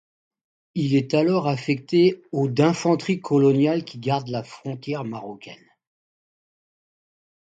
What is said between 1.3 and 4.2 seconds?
affecté au d’infanterie coloniale qui